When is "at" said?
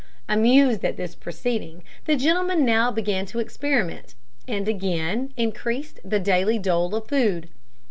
0.83-0.97